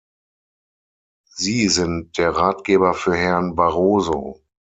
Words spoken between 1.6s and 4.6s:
sind der Ratgeber für Herrn Barroso.